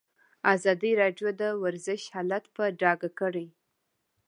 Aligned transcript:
ازادي 0.53 0.91
راډیو 1.01 1.27
د 1.41 1.43
ورزش 1.63 2.01
حالت 2.13 2.43
په 2.55 2.63
ډاګه 2.81 3.09
کړی. 3.19 3.47